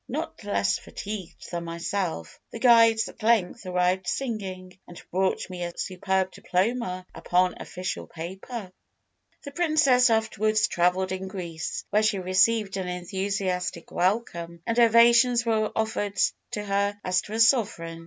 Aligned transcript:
Not 0.07 0.43
less 0.43 0.79
fatigued 0.79 1.51
than 1.51 1.65
myself, 1.65 2.39
the 2.49 2.57
guides 2.57 3.07
at 3.07 3.21
length 3.21 3.67
arrived 3.67 4.07
singing, 4.07 4.79
and 4.87 4.99
brought 5.11 5.47
me 5.47 5.61
a 5.63 5.77
superb 5.77 6.31
diploma 6.31 7.05
upon 7.13 7.53
official 7.59 8.07
paper." 8.07 8.71
The 9.43 9.51
princess 9.51 10.09
afterwards 10.09 10.67
travelled 10.67 11.11
in 11.11 11.27
Greece, 11.27 11.85
where 11.91 12.01
she 12.01 12.17
received 12.17 12.77
an 12.77 12.87
enthusiastic 12.87 13.91
welcome, 13.91 14.63
and 14.65 14.79
ovations 14.79 15.45
were 15.45 15.71
offered 15.75 16.17
to 16.53 16.63
her 16.63 16.99
as 17.03 17.21
to 17.21 17.33
a 17.33 17.39
sovereign. 17.39 17.99